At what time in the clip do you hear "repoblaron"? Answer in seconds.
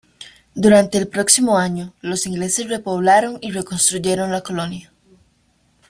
2.67-3.37